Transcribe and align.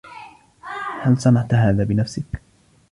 هل 1.01 1.17
صنعت 1.21 1.53
هذا 1.53 1.83
بنفسك؟ 1.83 2.23